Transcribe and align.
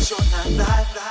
short 0.00 0.24
night 0.32 0.50
life. 0.56 0.96
life. 0.96 1.09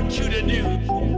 want 0.00 0.16
you 0.16 0.28
to 0.28 0.42
do. 0.42 1.17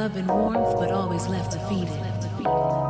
love 0.00 0.16
and 0.16 0.28
warmth, 0.28 0.78
but 0.78 0.90
always 0.90 1.28
left 1.28 1.52
defeated. 1.52 2.89